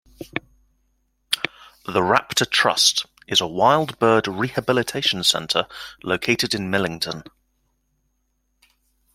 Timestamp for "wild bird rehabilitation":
3.45-5.23